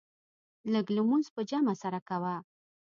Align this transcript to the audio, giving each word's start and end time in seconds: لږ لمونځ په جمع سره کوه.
لږ 0.73 0.85
لمونځ 0.95 1.25
په 1.35 1.41
جمع 1.49 1.73
سره 1.83 1.99
کوه. 2.09 2.35